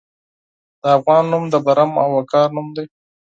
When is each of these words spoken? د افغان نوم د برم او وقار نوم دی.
د 0.81 0.83
افغان 0.97 1.23
نوم 1.31 1.43
د 1.53 1.55
برم 1.65 1.91
او 2.03 2.09
وقار 2.17 2.47
نوم 2.55 2.67
دی. 2.75 2.85